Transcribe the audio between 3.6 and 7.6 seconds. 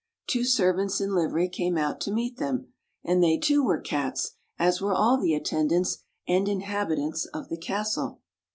were Cats, as were all the attendants and inhabitants of the